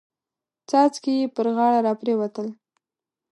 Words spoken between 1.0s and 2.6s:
يې پر غاړه را پريوتل.